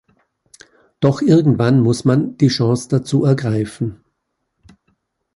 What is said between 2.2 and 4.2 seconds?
die Chance dazu ergreifen.